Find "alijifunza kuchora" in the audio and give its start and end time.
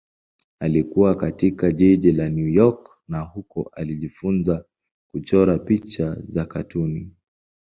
3.73-5.59